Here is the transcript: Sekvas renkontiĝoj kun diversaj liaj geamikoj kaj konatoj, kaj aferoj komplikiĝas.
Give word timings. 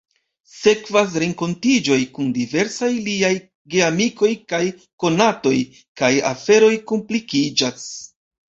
Sekvas 0.51 1.17
renkontiĝoj 1.23 1.97
kun 2.15 2.31
diversaj 2.37 2.89
liaj 3.09 3.31
geamikoj 3.75 4.33
kaj 4.55 4.63
konatoj, 5.05 5.55
kaj 6.03 6.13
aferoj 6.35 6.75
komplikiĝas. 6.95 7.89